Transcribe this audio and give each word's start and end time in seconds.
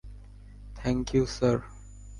Thank 0.77 1.07
you, 1.15 1.23
sir? 1.35 1.57